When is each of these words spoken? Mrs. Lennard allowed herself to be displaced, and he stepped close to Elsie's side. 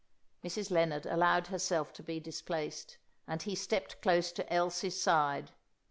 Mrs. 0.43 0.71
Lennard 0.71 1.05
allowed 1.05 1.45
herself 1.45 1.93
to 1.93 2.01
be 2.01 2.19
displaced, 2.19 2.97
and 3.27 3.43
he 3.43 3.53
stepped 3.53 4.01
close 4.01 4.31
to 4.31 4.51
Elsie's 4.51 4.99
side. 4.99 5.51